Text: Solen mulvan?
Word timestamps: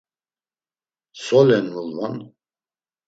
Solen 1.25 1.67
mulvan? 1.73 2.15